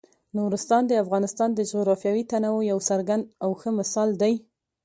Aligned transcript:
نورستان 0.37 0.83
د 0.87 0.91
افغانستان 1.03 1.49
د 1.53 1.59
جغرافیوي 1.71 2.23
تنوع 2.31 2.61
یو 2.71 2.79
څرګند 2.89 3.23
او 3.43 3.49
ښه 3.59 3.69
مثال 3.79 4.09
دی. 4.21 4.33